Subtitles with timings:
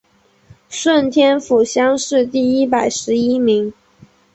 [0.67, 3.71] 顺天府乡试第一百十一名。